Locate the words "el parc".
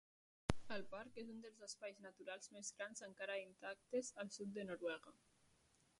0.75-1.19